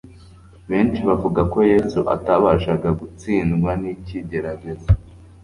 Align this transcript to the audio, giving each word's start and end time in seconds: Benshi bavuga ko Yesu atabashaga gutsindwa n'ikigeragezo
Benshi 0.69 0.99
bavuga 1.09 1.41
ko 1.53 1.59
Yesu 1.73 1.99
atabashaga 2.15 2.89
gutsindwa 2.99 3.71
n'ikigeragezo 3.81 4.89